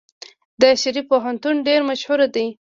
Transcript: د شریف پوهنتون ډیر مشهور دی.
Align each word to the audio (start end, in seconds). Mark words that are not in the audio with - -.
د 0.61 0.63
شریف 0.81 1.05
پوهنتون 1.11 1.55
ډیر 1.67 1.79
مشهور 1.89 2.19
دی. 2.35 2.47